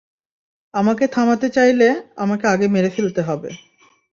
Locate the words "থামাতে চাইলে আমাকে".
1.07-2.45